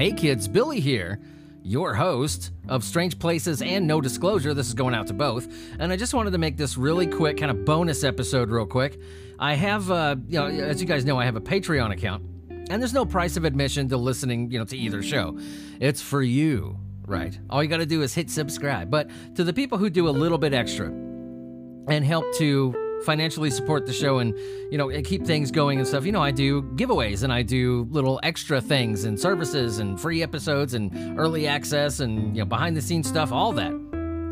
Hey 0.00 0.12
kids, 0.12 0.48
Billie 0.48 0.80
here, 0.80 1.20
your 1.62 1.92
host 1.92 2.52
of 2.68 2.82
Strange 2.84 3.18
Places 3.18 3.60
and 3.60 3.86
No 3.86 4.00
Disclosure. 4.00 4.54
This 4.54 4.68
is 4.68 4.72
going 4.72 4.94
out 4.94 5.08
to 5.08 5.12
both. 5.12 5.46
And 5.78 5.92
I 5.92 5.96
just 5.96 6.14
wanted 6.14 6.30
to 6.30 6.38
make 6.38 6.56
this 6.56 6.78
really 6.78 7.06
quick, 7.06 7.36
kind 7.36 7.50
of 7.50 7.66
bonus 7.66 8.02
episode, 8.02 8.48
real 8.48 8.64
quick. 8.64 8.98
I 9.38 9.52
have, 9.56 9.90
uh, 9.90 10.16
you 10.26 10.38
know, 10.38 10.46
as 10.46 10.80
you 10.80 10.86
guys 10.86 11.04
know, 11.04 11.18
I 11.18 11.26
have 11.26 11.36
a 11.36 11.40
Patreon 11.42 11.92
account, 11.92 12.24
and 12.48 12.80
there's 12.80 12.94
no 12.94 13.04
price 13.04 13.36
of 13.36 13.44
admission 13.44 13.90
to 13.90 13.98
listening, 13.98 14.50
you 14.50 14.58
know, 14.58 14.64
to 14.64 14.74
either 14.78 15.02
show. 15.02 15.38
It's 15.80 16.00
for 16.00 16.22
you, 16.22 16.78
right? 17.06 17.38
All 17.50 17.62
you 17.62 17.68
got 17.68 17.76
to 17.76 17.84
do 17.84 18.00
is 18.00 18.14
hit 18.14 18.30
subscribe. 18.30 18.90
But 18.90 19.10
to 19.34 19.44
the 19.44 19.52
people 19.52 19.76
who 19.76 19.90
do 19.90 20.08
a 20.08 20.16
little 20.16 20.38
bit 20.38 20.54
extra 20.54 20.86
and 20.86 22.02
help 22.06 22.24
to 22.36 22.89
financially 23.04 23.50
support 23.50 23.86
the 23.86 23.92
show 23.92 24.18
and 24.18 24.36
you 24.70 24.78
know 24.78 24.88
keep 25.02 25.24
things 25.24 25.50
going 25.50 25.78
and 25.78 25.86
stuff. 25.86 26.04
You 26.04 26.12
know 26.12 26.22
i 26.22 26.30
do 26.30 26.62
giveaways 26.62 27.22
and 27.22 27.32
i 27.32 27.42
do 27.42 27.86
little 27.90 28.20
extra 28.22 28.60
things 28.60 29.04
and 29.04 29.18
services 29.18 29.78
and 29.78 30.00
free 30.00 30.22
episodes 30.22 30.74
and 30.74 31.18
early 31.18 31.46
access 31.46 32.00
and 32.00 32.36
you 32.36 32.42
know 32.42 32.46
behind 32.46 32.76
the 32.76 32.82
scenes 32.82 33.08
stuff 33.08 33.32
all 33.32 33.52
that. 33.52 33.72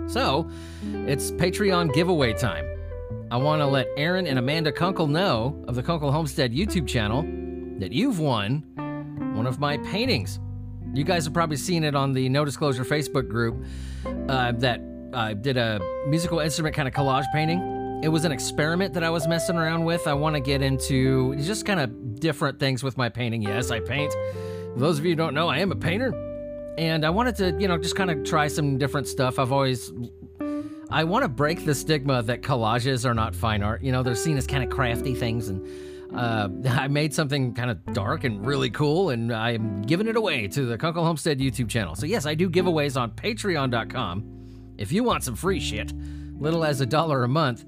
So 0.08 0.48
it's 1.06 1.30
patreon 1.32 1.92
giveaway 1.92 2.32
time. 2.32 2.64
I 3.30 3.36
want 3.36 3.60
to 3.60 3.66
let 3.66 3.88
aaron 3.96 4.26
and 4.26 4.38
amanda 4.38 4.72
kunkel 4.72 5.06
know 5.06 5.62
of 5.68 5.74
the 5.74 5.82
kunkel 5.82 6.10
homestead 6.10 6.52
youtube 6.52 6.86
channel 6.86 7.22
that 7.78 7.92
you've 7.92 8.18
won 8.18 8.64
one 9.34 9.46
of 9.46 9.60
my 9.60 9.78
paintings. 9.78 10.40
You 10.94 11.04
guys 11.04 11.24
have 11.26 11.34
probably 11.34 11.58
seen 11.58 11.84
it 11.84 11.94
on 11.94 12.12
the 12.12 12.28
no 12.28 12.44
disclosure 12.44 12.84
facebook 12.84 13.28
group 13.28 13.64
uh, 14.28 14.52
that 14.52 14.80
I 15.12 15.34
did 15.34 15.56
a 15.56 15.80
musical 16.06 16.40
instrument 16.40 16.74
kind 16.74 16.88
of 16.88 16.94
collage 16.94 17.24
painting 17.32 17.77
it 18.02 18.08
was 18.08 18.24
an 18.24 18.32
experiment 18.32 18.94
that 18.94 19.02
I 19.02 19.10
was 19.10 19.26
messing 19.26 19.56
around 19.56 19.84
with. 19.84 20.06
I 20.06 20.14
want 20.14 20.34
to 20.34 20.40
get 20.40 20.62
into 20.62 21.34
just 21.36 21.66
kind 21.66 21.80
of 21.80 22.20
different 22.20 22.60
things 22.60 22.82
with 22.82 22.96
my 22.96 23.08
painting. 23.08 23.42
Yes, 23.42 23.70
I 23.70 23.80
paint. 23.80 24.14
Those 24.76 24.98
of 24.98 25.04
you 25.04 25.12
who 25.12 25.16
don't 25.16 25.34
know, 25.34 25.48
I 25.48 25.58
am 25.58 25.72
a 25.72 25.76
painter. 25.76 26.12
And 26.78 27.04
I 27.04 27.10
wanted 27.10 27.36
to, 27.36 27.56
you 27.58 27.66
know, 27.66 27.76
just 27.76 27.96
kind 27.96 28.10
of 28.10 28.24
try 28.24 28.46
some 28.48 28.78
different 28.78 29.08
stuff. 29.08 29.38
I've 29.38 29.50
always 29.50 29.92
I 30.90 31.04
want 31.04 31.24
to 31.24 31.28
break 31.28 31.64
the 31.64 31.74
stigma 31.74 32.22
that 32.22 32.42
collages 32.42 33.04
are 33.04 33.14
not 33.14 33.34
fine 33.34 33.62
art. 33.62 33.82
You 33.82 33.92
know, 33.92 34.02
they're 34.02 34.14
seen 34.14 34.38
as 34.38 34.46
kind 34.46 34.62
of 34.62 34.70
crafty 34.70 35.14
things 35.14 35.48
and 35.48 35.66
uh, 36.14 36.48
I 36.70 36.88
made 36.88 37.12
something 37.12 37.52
kind 37.54 37.70
of 37.70 37.84
dark 37.92 38.24
and 38.24 38.44
really 38.46 38.70
cool, 38.70 39.10
and 39.10 39.32
I'm 39.32 39.82
giving 39.82 40.08
it 40.08 40.16
away 40.16 40.48
to 40.48 40.64
the 40.66 40.78
Kunkel 40.78 41.04
Homestead 41.04 41.38
YouTube 41.38 41.68
channel. 41.68 41.94
So, 41.94 42.06
yes, 42.06 42.26
I 42.26 42.34
do 42.34 42.48
giveaways 42.48 42.98
on 42.98 43.10
patreon.com. 43.10 44.74
If 44.78 44.92
you 44.92 45.04
want 45.04 45.24
some 45.24 45.34
free 45.34 45.60
shit, 45.60 45.92
little 46.38 46.64
as 46.64 46.80
a 46.80 46.86
dollar 46.86 47.24
a 47.24 47.28
month, 47.28 47.64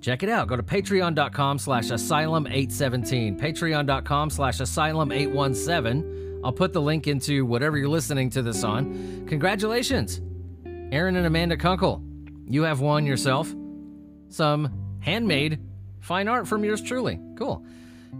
Check 0.00 0.22
it 0.22 0.28
out. 0.30 0.48
Go 0.48 0.56
to 0.56 0.62
patreon.com 0.62 1.58
slash 1.58 1.86
asylum817. 1.88 3.38
Patreon.com 3.38 4.30
slash 4.30 4.58
asylum817. 4.58 6.40
I'll 6.42 6.52
put 6.52 6.72
the 6.72 6.80
link 6.80 7.06
into 7.06 7.44
whatever 7.44 7.76
you're 7.76 7.88
listening 7.88 8.30
to 8.30 8.42
this 8.42 8.64
on. 8.64 9.26
Congratulations, 9.26 10.22
Aaron 10.90 11.16
and 11.16 11.26
Amanda 11.26 11.56
Kunkel. 11.56 12.02
You 12.46 12.62
have 12.62 12.80
won 12.80 13.04
yourself 13.04 13.54
some 14.28 14.98
handmade 15.00 15.60
fine 16.00 16.28
art 16.28 16.48
from 16.48 16.64
yours 16.64 16.80
truly. 16.80 17.20
Cool. 17.36 17.64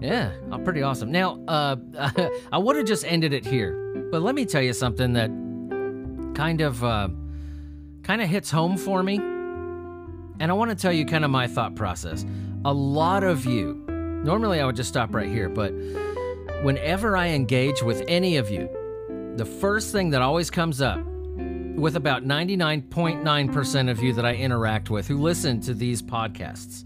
Yeah, 0.01 0.33
oh, 0.53 0.59
pretty 0.59 0.83
awesome. 0.83 1.11
Now, 1.11 1.43
uh, 1.49 1.77
I 2.53 2.59
would 2.59 2.77
have 2.77 2.87
just 2.87 3.05
ended 3.05 3.33
it 3.33 3.45
here, 3.47 4.07
but 4.13 4.21
let 4.21 4.35
me 4.35 4.45
tell 4.45 4.63
you 4.63 4.73
something 4.75 5.15
that 5.15 5.31
kind 6.35 6.61
of, 6.61 6.85
uh, 6.85 7.09
kind 8.03 8.21
of 8.23 8.29
hits 8.29 8.51
home 8.51 8.77
for 8.77 9.03
me 9.03 9.19
and 10.41 10.51
I 10.51 10.55
want 10.55 10.71
to 10.71 10.75
tell 10.75 10.93
you 10.93 11.05
kind 11.05 11.25
of 11.25 11.31
my 11.31 11.47
thought 11.47 11.77
process. 11.77 12.25
A 12.65 12.73
lot 12.73 13.23
of 13.23 13.45
you, 13.45 13.85
normally 14.25 14.59
I 14.59 14.65
would 14.65 14.75
just 14.75 14.89
stop 14.89 15.15
right 15.15 15.29
here, 15.29 15.49
but 15.49 15.73
whenever 16.63 17.17
I 17.17 17.29
engage 17.29 17.83
with 17.83 18.03
any 18.09 18.39
of 18.39 18.51
you, 18.51 18.69
the 19.37 19.45
first 19.45 19.93
thing 19.93 20.11
that 20.11 20.23
always 20.23 20.51
comes 20.51 20.81
up 20.81 20.99
with 21.77 21.97
about 21.97 22.25
99.9% 22.25 23.91
of 23.91 24.03
you 24.03 24.13
that 24.15 24.27
I 24.27 24.35
interact 24.35 24.91
with 24.91 25.07
who 25.07 25.19
listen 25.19 25.61
to 25.63 25.75
these 25.75 26.03
podcasts 26.03 26.85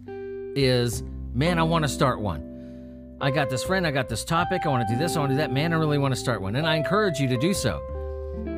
is, 0.57 1.05
man, 1.33 1.59
I 1.59 1.63
want 1.63 1.85
to 1.85 1.89
start 1.89 2.21
one. 2.21 3.17
I 3.21 3.31
got 3.31 3.51
this 3.51 3.63
friend, 3.63 3.87
I 3.87 3.93
got 3.93 4.09
this 4.09 4.25
topic, 4.25 4.63
I 4.65 4.69
want 4.69 4.87
to 4.87 4.95
do 4.95 4.99
this, 4.99 5.17
I 5.17 5.21
want 5.21 5.31
to 5.31 5.35
do 5.35 5.39
that. 5.39 5.53
Man, 5.53 5.73
I 5.73 5.77
really 5.77 5.99
want 5.99 6.13
to 6.13 6.21
start 6.21 6.43
one. 6.43 6.57
And 6.57 6.67
I 6.67 6.75
encourage 6.75 7.19
you 7.19 7.29
to 7.29 7.37
do 7.37 7.55
so. 7.55 7.81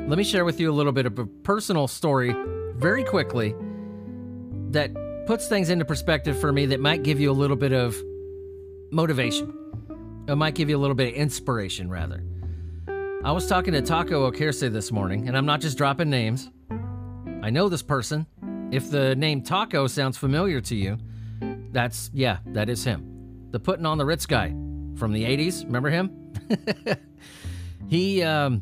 Let 0.09 0.17
me 0.19 0.25
share 0.25 0.45
with 0.45 0.59
you 0.59 0.71
a 0.71 0.75
little 0.75 0.93
bit 0.93 1.05
of 1.05 1.19
a 1.19 1.27
personal 1.27 1.87
story 1.87 2.35
very 2.77 3.05
quickly 3.05 3.55
that 4.77 5.27
puts 5.27 5.49
things 5.49 5.71
into 5.71 5.87
perspective 5.87 6.39
for 6.39 6.53
me 6.53 6.67
that 6.67 6.81
might 6.81 7.03
give 7.03 7.19
you 7.19 7.31
a 7.31 7.33
little 7.33 7.57
bit 7.57 7.73
of 7.73 7.97
motivation. 8.91 9.53
It 10.29 10.37
might 10.37 10.55
give 10.55 10.69
you 10.69 10.77
a 10.77 10.79
little 10.79 10.95
bit 10.95 11.09
of 11.09 11.15
inspiration, 11.15 11.89
rather. 11.89 12.23
I 13.25 13.33
was 13.33 13.47
talking 13.47 13.73
to 13.73 13.81
Taco 13.81 14.31
Ockerse 14.31 14.71
this 14.71 14.93
morning, 14.93 15.29
and 15.29 15.37
I'm 15.37 15.47
not 15.47 15.63
just 15.63 15.79
dropping 15.79 16.11
names. 16.11 16.51
I 17.43 17.49
know 17.49 17.71
this 17.71 17.83
person. 17.83 18.27
If 18.71 18.91
the 18.91 19.17
name 19.17 19.43
Taco 19.43 19.87
sounds 19.87 20.19
familiar 20.19 20.61
to 20.61 20.77
you, 20.77 20.99
that's, 21.73 22.11
yeah, 22.13 22.39
that 22.49 22.69
is 22.69 22.85
him. 22.85 23.49
The 23.53 23.61
putting 23.61 23.87
on 23.87 23.97
the 23.97 24.05
Ritz 24.05 24.27
guy 24.27 24.49
from 24.97 25.13
the 25.13 25.25
80s. 25.25 25.65
Remember 25.65 25.89
him? 25.89 26.35
he, 27.89 28.23
um, 28.23 28.61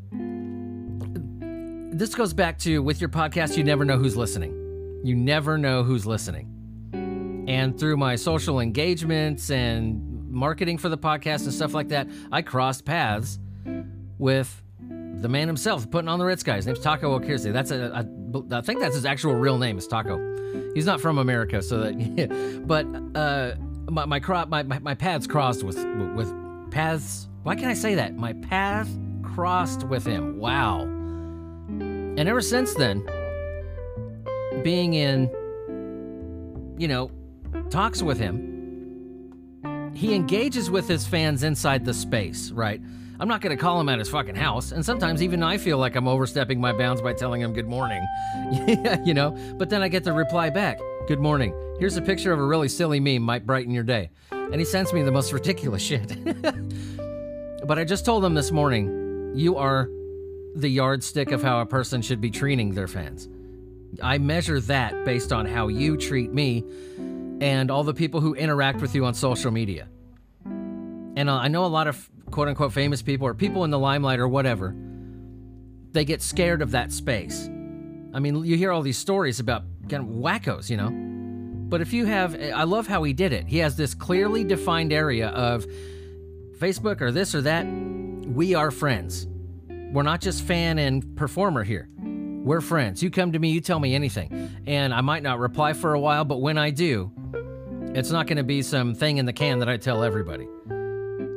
this 1.93 2.15
goes 2.15 2.33
back 2.33 2.59
to 2.61 2.83
with 2.85 3.01
your 3.01 3.11
podcast, 3.11 3.57
you 3.57 3.65
never 3.65 3.85
know 3.85 3.99
who's 3.99 4.17
listening. 4.17 4.64
You 5.05 5.15
never 5.15 5.59
know 5.59 5.83
who's 5.83 6.07
listening. 6.07 7.45
And 7.47 7.79
through 7.79 7.99
my 7.99 8.17
social 8.17 8.59
engagements 8.59 9.51
and 9.51 10.31
marketing 10.31 10.79
for 10.79 10.89
the 10.89 10.97
podcast 10.97 11.45
and 11.45 11.53
stuff 11.53 11.75
like 11.75 11.89
that, 11.89 12.09
I 12.33 12.41
crossed 12.41 12.87
paths 12.87 13.39
with 14.19 14.63
the 14.81 15.29
man 15.29 15.47
himself, 15.47 15.91
putting 15.91 16.09
on 16.09 16.19
the 16.19 16.25
Ritz 16.25 16.43
guy. 16.43 16.57
His 16.57 16.67
name's 16.67 16.81
Taco 16.81 17.19
Ockerse. 17.19 17.53
That's 17.53 17.71
a, 17.71 17.91
a, 17.93 18.57
I 18.57 18.61
think 18.63 18.81
that's 18.81 18.95
his 18.95 19.05
actual 19.05 19.35
real 19.35 19.59
name 19.59 19.77
is 19.77 19.87
Taco. 19.87 20.73
He's 20.75 20.87
not 20.87 21.03
from 21.03 21.19
America, 21.19 21.61
so 21.61 21.81
that, 21.81 22.01
yeah. 22.01 22.59
but 22.65 22.87
uh, 23.15 23.57
my 23.91 24.07
my, 24.07 24.21
cro- 24.21 24.47
my 24.47 24.63
my 24.63 24.79
my 24.79 24.95
paths 24.95 25.27
crossed 25.27 25.65
with 25.65 25.77
with 26.17 26.33
paths. 26.71 27.29
Why 27.43 27.57
can 27.57 27.69
I 27.69 27.75
say 27.75 27.95
that? 27.97 28.17
My 28.17 28.33
path 28.33 28.89
crossed 29.23 29.85
with 29.85 30.07
him. 30.07 30.39
Wow. 30.39 30.85
And 30.85 32.27
ever 32.27 32.41
since 32.41 32.73
then, 32.73 33.07
being 34.63 34.95
in, 34.95 35.31
you 36.79 36.89
know, 36.89 37.11
talks 37.71 38.03
with 38.03 38.19
him, 38.19 39.93
he 39.95 40.15
engages 40.15 40.71
with 40.71 40.89
his 40.89 41.07
fans 41.07 41.43
inside 41.43 41.85
the 41.85 41.95
space, 41.95 42.51
right? 42.51 42.81
I'm 43.21 43.29
not 43.29 43.41
going 43.41 43.57
to 43.57 43.61
call 43.61 43.81
him 43.81 43.89
at 43.89 43.99
his 43.99 44.09
fucking 44.09 44.35
house. 44.35 44.73
And 44.73 44.85
sometimes 44.85 45.23
even 45.23 45.43
I 45.43 45.57
feel 45.57 45.79
like 45.79 45.95
I'm 45.95 46.09
overstepping 46.09 46.61
my 46.61 46.73
bounds 46.73 47.01
by 47.01 47.13
telling 47.13 47.41
him 47.41 47.53
good 47.53 47.69
morning. 47.69 48.05
you 49.05 49.15
know? 49.15 49.37
But 49.57 49.71
then 49.71 49.83
I 49.83 49.89
get 49.89 50.05
the 50.05 50.13
reply 50.13 50.51
back 50.51 50.79
Good 51.07 51.21
morning. 51.21 51.55
Here's 51.79 51.99
a 51.99 52.03
picture 52.03 52.33
of 52.33 52.39
a 52.39 52.45
really 52.45 52.69
silly 52.69 52.99
meme, 52.99 53.21
might 53.21 53.45
brighten 53.45 53.75
your 53.75 53.85
day. 53.85 54.09
And 54.31 54.55
he 54.55 54.65
sends 54.65 54.91
me 54.95 55.03
the 55.03 55.13
most 55.13 55.35
ridiculous 55.35 55.83
shit. 55.87 56.17
but 57.67 57.79
I 57.79 57.85
just 57.85 58.07
told 58.07 58.25
him 58.25 58.33
this 58.33 58.51
morning 58.51 59.33
you 59.35 59.59
are 59.59 59.91
the 60.55 60.69
yardstick 60.69 61.31
of 61.31 61.43
how 61.43 61.61
a 61.61 61.67
person 61.67 62.01
should 62.01 62.23
be 62.23 62.31
treating 62.31 62.73
their 62.73 62.89
fans. 62.89 63.29
I 64.03 64.19
measure 64.19 64.61
that 64.61 65.05
based 65.05 65.33
on 65.33 65.47
how 65.47 65.69
you 65.69 65.97
treat 65.97 66.33
me 66.33 66.65
and 67.41 67.71
all 67.71 67.85
the 67.85 67.95
people 67.95 68.21
who 68.21 68.35
interact 68.35 68.81
with 68.81 68.95
you 68.95 69.05
on 69.05 69.15
social 69.15 69.51
media. 69.51 69.89
And 70.45 71.29
uh, 71.29 71.37
I 71.37 71.49
know 71.49 71.65
a 71.65 71.67
lot 71.67 71.87
of 71.87 72.09
quote 72.31 72.49
unquote 72.49 72.73
famous 72.73 73.03
people 73.03 73.27
or 73.27 73.35
people 73.35 73.65
in 73.65 73.71
the 73.71 73.79
limelight 73.79 74.19
or 74.19 74.29
whatever, 74.29 74.75
they 75.93 76.05
get 76.05 76.23
scared 76.23 76.63
of 76.63 76.73
that 76.73 76.93
space. 76.93 77.49
I 78.13 78.21
mean, 78.21 78.45
you 78.45 78.57
hear 78.57 78.73
all 78.73 78.83
these 78.83 78.99
stories 78.99 79.41
about 79.41 79.63
kind 79.89 80.03
of 80.03 80.09
wackos, 80.09 80.71
you 80.71 80.77
know? 80.77 80.91
But 81.69 81.81
if 81.81 81.93
you 81.93 82.07
have, 82.07 82.41
I 82.41 82.65
love 82.65 82.87
how 82.87 83.03
he 83.03 83.13
did 83.13 83.33
it. 83.33 83.47
He 83.47 83.59
has 83.59 83.77
this 83.77 83.95
clearly 83.95 84.45
defined 84.45 84.93
area 84.93 85.29
of 85.29 85.67
Facebook 86.59 87.01
or 87.01 87.11
this 87.11 87.35
or 87.35 87.43
that. 87.43 87.67
We 87.67 88.55
are 88.55 88.71
friends. 88.71 89.27
We're 89.69 90.03
not 90.03 90.21
just 90.21 90.43
fan 90.43 90.79
and 90.79 91.17
performer 91.17 91.63
here. 91.63 91.89
We're 92.45 92.61
friends. 92.61 93.03
You 93.03 93.11
come 93.11 93.33
to 93.33 93.39
me, 93.39 93.53
you 93.53 93.63
tell 93.63 93.81
me 93.81 93.95
anything. 93.95 94.51
And 94.67 94.93
I 94.93 95.01
might 95.01 95.23
not 95.23 95.39
reply 95.39 95.73
for 95.73 95.95
a 95.95 95.99
while, 95.99 96.27
but 96.27 96.43
when 96.43 96.59
I 96.59 96.69
do, 96.69 97.11
it's 97.95 98.11
not 98.11 98.27
going 98.27 98.37
to 98.37 98.45
be 98.45 98.61
some 98.61 98.95
thing 98.95 99.17
in 99.17 99.25
the 99.25 99.33
can 99.33 99.61
that 99.61 99.69
I 99.71 99.79
tell 99.79 100.05
everybody. 100.05 100.47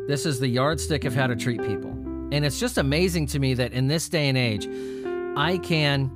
This 0.09 0.25
is 0.25 0.42
the 0.42 0.50
yardstick 0.50 1.06
of 1.06 1.15
how 1.15 1.27
to 1.27 1.36
treat 1.38 1.62
people. 1.63 1.92
And 2.33 2.44
it's 2.44 2.59
just 2.59 2.77
amazing 2.77 3.27
to 3.27 3.39
me 3.39 3.54
that 3.54 3.71
in 3.71 3.88
this 3.88 4.09
day 4.09 4.27
and 4.27 4.38
age, 4.38 4.68
I 5.38 5.59
can 5.59 6.12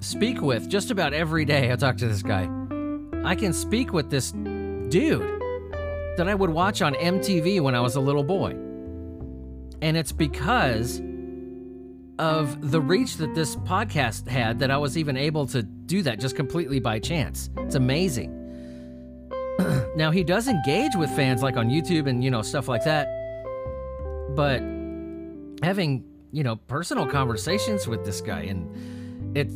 speak 0.00 0.42
with 0.42 0.68
just 0.68 0.90
about 0.90 1.14
every 1.14 1.46
day. 1.46 1.72
I 1.72 1.76
talk 1.76 1.96
to 1.96 2.06
this 2.06 2.22
guy. 2.22 2.46
I 3.24 3.34
can 3.36 3.54
speak 3.54 3.94
with 3.94 4.10
this 4.10 4.32
dude 4.32 5.40
that 6.18 6.28
I 6.28 6.34
would 6.34 6.50
watch 6.50 6.82
on 6.82 6.92
MTV 6.92 7.62
when 7.62 7.74
I 7.74 7.80
was 7.80 7.96
a 7.96 8.00
little 8.00 8.24
boy. 8.24 8.50
And 9.80 9.96
it's 9.96 10.12
because 10.12 11.00
of 12.18 12.70
the 12.70 12.80
reach 12.80 13.16
that 13.16 13.34
this 13.34 13.56
podcast 13.56 14.28
had 14.28 14.58
that 14.60 14.70
I 14.70 14.76
was 14.76 14.96
even 14.96 15.16
able 15.16 15.46
to 15.48 15.62
do 15.62 16.02
that 16.02 16.20
just 16.20 16.36
completely 16.36 16.78
by 16.80 16.98
chance. 16.98 17.50
It's 17.58 17.74
amazing. 17.74 18.40
now 19.96 20.10
he 20.10 20.22
does 20.24 20.48
engage 20.48 20.94
with 20.96 21.10
fans 21.10 21.42
like 21.42 21.56
on 21.56 21.68
YouTube 21.68 22.08
and 22.08 22.22
you 22.22 22.30
know 22.30 22.42
stuff 22.42 22.68
like 22.68 22.84
that. 22.84 23.08
But 24.30 24.60
having 25.62 26.04
you 26.34 26.42
know, 26.42 26.56
personal 26.56 27.06
conversations 27.06 27.86
with 27.86 28.04
this 28.04 28.20
guy. 28.20 28.40
And 28.40 29.36
it, 29.36 29.48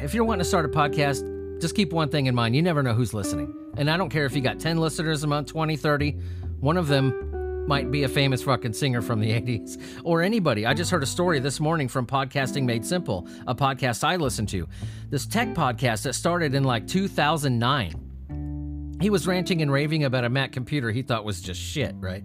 if 0.00 0.14
you're 0.14 0.22
wanting 0.22 0.38
to 0.38 0.48
start 0.48 0.64
a 0.64 0.68
podcast, 0.68 1.60
just 1.60 1.74
keep 1.74 1.92
one 1.92 2.08
thing 2.08 2.26
in 2.26 2.36
mind. 2.36 2.54
You 2.54 2.62
never 2.62 2.84
know 2.84 2.94
who's 2.94 3.12
listening. 3.12 3.52
And 3.76 3.90
I 3.90 3.96
don't 3.96 4.08
care 4.08 4.26
if 4.26 4.36
you 4.36 4.40
got 4.40 4.60
10 4.60 4.78
listeners 4.78 5.24
a 5.24 5.26
month, 5.26 5.48
20, 5.48 5.76
30, 5.76 6.12
one 6.60 6.76
of 6.76 6.86
them 6.86 7.25
might 7.66 7.90
be 7.90 8.04
a 8.04 8.08
famous 8.08 8.42
fucking 8.42 8.72
singer 8.72 9.02
from 9.02 9.20
the 9.20 9.30
80s 9.32 9.80
or 10.04 10.22
anybody. 10.22 10.66
I 10.66 10.74
just 10.74 10.90
heard 10.90 11.02
a 11.02 11.06
story 11.06 11.40
this 11.40 11.60
morning 11.60 11.88
from 11.88 12.06
Podcasting 12.06 12.64
Made 12.64 12.84
Simple, 12.84 13.28
a 13.46 13.54
podcast 13.54 14.04
I 14.04 14.16
listen 14.16 14.46
to. 14.46 14.68
This 15.10 15.26
tech 15.26 15.54
podcast 15.54 16.02
that 16.04 16.14
started 16.14 16.54
in 16.54 16.64
like 16.64 16.86
2009. 16.86 18.96
He 19.00 19.10
was 19.10 19.26
ranting 19.26 19.62
and 19.62 19.70
raving 19.70 20.04
about 20.04 20.24
a 20.24 20.28
Mac 20.28 20.52
computer 20.52 20.90
he 20.90 21.02
thought 21.02 21.24
was 21.24 21.42
just 21.42 21.60
shit, 21.60 21.94
right? 21.98 22.24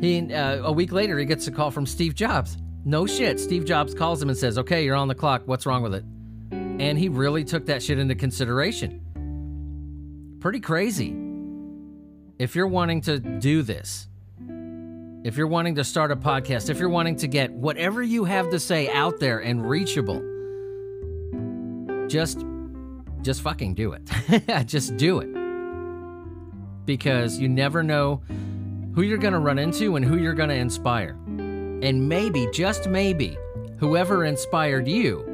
He 0.00 0.32
uh, 0.32 0.64
a 0.64 0.72
week 0.72 0.92
later 0.92 1.18
he 1.18 1.24
gets 1.24 1.46
a 1.46 1.50
call 1.50 1.70
from 1.70 1.86
Steve 1.86 2.14
Jobs. 2.14 2.56
No 2.84 3.06
shit. 3.06 3.38
Steve 3.38 3.64
Jobs 3.64 3.94
calls 3.94 4.22
him 4.22 4.28
and 4.28 4.36
says, 4.36 4.58
"Okay, 4.58 4.84
you're 4.84 4.96
on 4.96 5.08
the 5.08 5.14
clock. 5.14 5.42
What's 5.46 5.66
wrong 5.66 5.82
with 5.82 5.94
it?" 5.94 6.04
And 6.50 6.98
he 6.98 7.08
really 7.08 7.44
took 7.44 7.66
that 7.66 7.82
shit 7.82 7.98
into 7.98 8.14
consideration. 8.14 9.00
Pretty 10.40 10.60
crazy. 10.60 11.16
If 12.38 12.56
you're 12.56 12.66
wanting 12.66 13.02
to 13.02 13.20
do 13.20 13.62
this, 13.62 14.08
if 15.24 15.36
you're 15.36 15.46
wanting 15.46 15.76
to 15.76 15.84
start 15.84 16.10
a 16.10 16.16
podcast, 16.16 16.68
if 16.68 16.78
you're 16.78 16.88
wanting 16.88 17.16
to 17.16 17.28
get 17.28 17.52
whatever 17.52 18.02
you 18.02 18.24
have 18.24 18.50
to 18.50 18.58
say 18.58 18.90
out 18.90 19.20
there 19.20 19.38
and 19.38 19.68
reachable, 19.68 20.20
just 22.08 22.44
just 23.22 23.42
fucking 23.42 23.74
do 23.74 23.92
it. 23.92 24.66
just 24.66 24.96
do 24.96 25.20
it. 25.20 25.28
Because 26.84 27.38
you 27.38 27.48
never 27.48 27.84
know 27.84 28.20
who 28.94 29.02
you're 29.02 29.18
going 29.18 29.32
to 29.32 29.38
run 29.38 29.60
into 29.60 29.94
and 29.94 30.04
who 30.04 30.18
you're 30.18 30.34
going 30.34 30.48
to 30.48 30.56
inspire. 30.56 31.16
And 31.26 32.08
maybe, 32.08 32.48
just 32.52 32.88
maybe, 32.88 33.38
whoever 33.78 34.24
inspired 34.24 34.88
you 34.88 35.24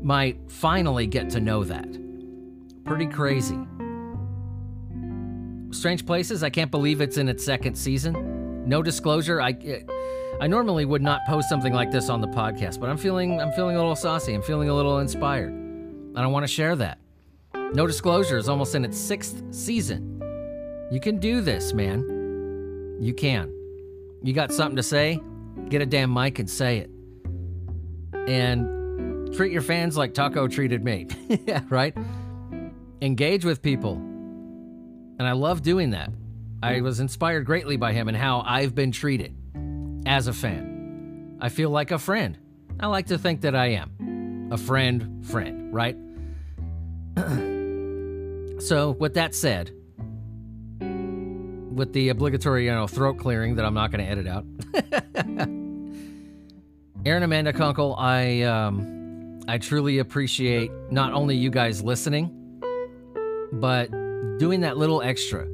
might 0.00 0.38
finally 0.48 1.08
get 1.08 1.28
to 1.30 1.40
know 1.40 1.64
that. 1.64 1.88
Pretty 2.84 3.06
crazy. 3.06 3.58
Strange 5.72 6.06
Places, 6.06 6.44
I 6.44 6.50
can't 6.50 6.70
believe 6.70 7.00
it's 7.00 7.18
in 7.18 7.28
its 7.28 7.44
second 7.44 7.74
season. 7.74 8.35
No 8.66 8.82
disclosure, 8.82 9.40
I 9.40 9.50
eh, 9.64 9.82
I 10.40 10.48
normally 10.48 10.84
would 10.84 11.00
not 11.00 11.24
post 11.26 11.48
something 11.48 11.72
like 11.72 11.90
this 11.90 12.10
on 12.10 12.20
the 12.20 12.26
podcast, 12.26 12.80
but 12.80 12.90
I'm 12.90 12.98
feeling 12.98 13.40
I'm 13.40 13.52
feeling 13.52 13.76
a 13.76 13.78
little 13.78 13.94
saucy. 13.96 14.34
I'm 14.34 14.42
feeling 14.42 14.68
a 14.68 14.74
little 14.74 14.98
inspired. 14.98 15.50
And 15.50 16.18
I 16.18 16.26
want 16.26 16.42
to 16.42 16.48
share 16.48 16.74
that. 16.76 16.98
No 17.54 17.86
disclosure 17.86 18.36
is 18.36 18.48
almost 18.48 18.74
in 18.74 18.84
its 18.84 18.98
sixth 18.98 19.42
season. 19.54 20.20
You 20.90 21.00
can 21.00 21.18
do 21.18 21.40
this, 21.40 21.72
man. 21.72 22.98
You 23.00 23.14
can. 23.14 23.52
You 24.22 24.32
got 24.32 24.52
something 24.52 24.76
to 24.76 24.82
say? 24.82 25.20
Get 25.68 25.82
a 25.82 25.86
damn 25.86 26.12
mic 26.12 26.38
and 26.38 26.50
say 26.50 26.78
it. 26.78 26.90
And 28.28 29.32
treat 29.34 29.52
your 29.52 29.62
fans 29.62 29.96
like 29.96 30.12
Taco 30.12 30.48
treated 30.48 30.84
me. 30.84 31.06
right? 31.68 31.96
Engage 33.00 33.44
with 33.44 33.62
people. 33.62 33.94
And 35.18 35.22
I 35.22 35.32
love 35.32 35.62
doing 35.62 35.90
that. 35.90 36.10
I 36.62 36.80
was 36.80 37.00
inspired 37.00 37.44
greatly 37.44 37.76
by 37.76 37.92
him 37.92 38.08
and 38.08 38.16
how 38.16 38.42
I've 38.46 38.74
been 38.74 38.92
treated 38.92 39.34
as 40.06 40.26
a 40.26 40.32
fan. 40.32 41.36
I 41.40 41.48
feel 41.48 41.70
like 41.70 41.90
a 41.90 41.98
friend. 41.98 42.38
I 42.80 42.86
like 42.86 43.06
to 43.06 43.18
think 43.18 43.42
that 43.42 43.54
I 43.54 43.66
am. 43.72 44.48
A 44.52 44.56
friend, 44.56 45.24
friend, 45.26 45.74
right? 45.74 45.96
so, 48.60 48.92
with 48.92 49.14
that 49.14 49.34
said, 49.34 49.70
with 50.80 51.92
the 51.92 52.08
obligatory, 52.08 52.66
you 52.66 52.72
know, 52.72 52.86
throat 52.86 53.18
clearing 53.18 53.56
that 53.56 53.64
I'm 53.64 53.74
not 53.74 53.90
going 53.90 54.04
to 54.04 54.10
edit 54.10 54.26
out. 54.26 54.44
Aaron 57.06 57.22
Amanda 57.22 57.52
Kunkel, 57.52 57.94
I 57.98 58.42
um, 58.42 59.40
I 59.46 59.58
truly 59.58 59.98
appreciate 59.98 60.70
not 60.90 61.12
only 61.12 61.36
you 61.36 61.50
guys 61.50 61.82
listening, 61.82 62.30
but 63.52 63.90
doing 64.38 64.62
that 64.62 64.76
little 64.76 65.02
extra 65.02 65.46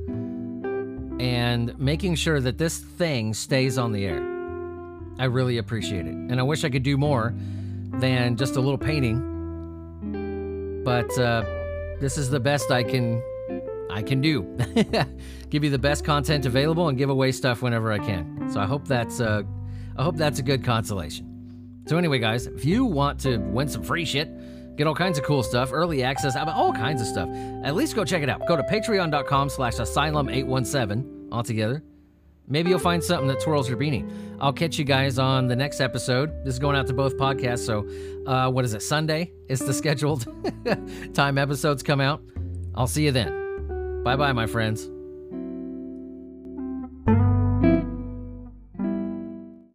and 1.23 1.79
making 1.79 2.17
sure 2.17 2.41
that 2.41 2.59
this 2.59 2.79
thing 2.79 3.33
stays 3.33 3.79
on 3.79 3.93
the 3.93 4.05
air. 4.05 4.21
I 5.21 5.27
really 5.27 5.59
appreciate 5.59 6.05
it, 6.05 6.15
and 6.15 6.41
I 6.41 6.43
wish 6.43 6.65
I 6.65 6.69
could 6.69 6.83
do 6.83 6.97
more 6.97 7.33
than 7.93 8.37
just 8.37 8.57
a 8.57 8.61
little 8.61 8.77
painting. 8.77 9.23
But 10.85 11.17
uh, 11.17 11.45
this 12.01 12.19
is 12.19 12.29
the 12.29 12.41
best 12.41 12.73
I 12.73 12.83
can 12.83 13.23
I 13.89 14.03
can 14.03 14.21
do. 14.21 14.43
give 15.51 15.63
you 15.63 15.71
the 15.71 15.79
best 15.79 16.05
content 16.05 16.45
available 16.45 16.89
and 16.89 16.99
give 16.99 17.11
away 17.11 17.31
stuff 17.31 17.63
whenever 17.63 17.93
I 17.93 17.99
can. 17.99 18.51
So 18.53 18.59
I 18.59 18.67
hope 18.67 18.89
that's 18.89 19.21
uh, 19.21 19.43
I 19.97 20.03
hope 20.03 20.17
that's 20.17 20.41
a 20.41 20.43
good 20.43 20.65
consolation. 20.65 21.29
So 21.87 21.99
anyway, 21.99 22.19
guys, 22.19 22.49
if 22.49 22.65
you 22.65 22.85
want 22.85 23.21
to 23.21 23.37
win 23.37 23.69
some 23.69 23.85
free 23.85 24.05
shit, 24.05 24.29
get 24.77 24.87
all 24.87 24.95
kinds 24.95 25.19
of 25.19 25.25
cool 25.25 25.43
stuff, 25.43 25.71
early 25.73 26.03
access, 26.03 26.37
all 26.37 26.73
kinds 26.73 27.01
of 27.01 27.07
stuff, 27.07 27.29
at 27.65 27.75
least 27.75 27.95
go 27.95 28.05
check 28.05 28.23
it 28.23 28.29
out. 28.29 28.47
Go 28.47 28.57
to 28.57 28.63
patreon.com 28.63 29.49
slash 29.49 29.75
asylum817 29.75 31.33
altogether. 31.33 31.83
Maybe 32.49 32.71
you'll 32.71 32.81
find 32.81 33.03
something 33.03 33.29
that 33.29 33.41
twirls 33.41 33.69
your 33.69 33.79
beanie. 33.79 34.11
I'll 34.41 34.53
catch 34.53 34.79
you 34.79 34.85
guys 34.85 35.19
on 35.19 35.47
the 35.47 35.57
next 35.57 35.81
episode. 35.81 36.45
This 36.45 36.55
is 36.55 36.59
going 36.59 36.77
out 36.77 36.87
to 36.89 36.93
both 36.93 37.17
podcasts. 37.17 37.65
So, 37.65 37.87
uh, 38.27 38.51
what 38.51 38.65
is 38.65 38.75
it? 38.75 38.83
Sunday 38.83 39.33
is 39.49 39.61
the 39.61 39.73
scheduled 39.83 40.27
time 41.15 41.39
episodes 41.39 41.83
come 41.83 42.01
out. 42.01 42.23
I'll 42.75 42.89
see 42.89 43.05
you 43.05 43.13
then. 43.13 44.03
Bye 44.03 44.17
bye, 44.17 44.33
my 44.33 44.47
friends. 44.47 44.91